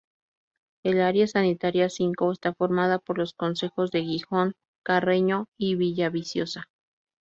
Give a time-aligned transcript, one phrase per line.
[0.83, 6.71] El Área Sanitaria V está formada por los concejos de Gijón, Carreño y Villaviciosa.